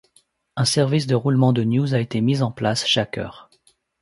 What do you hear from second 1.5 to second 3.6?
de news a été mis en place chaque heure.